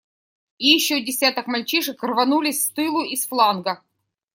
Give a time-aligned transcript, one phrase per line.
[0.57, 3.83] И еще десяток мальчишек рванулись с тылу и с фланга.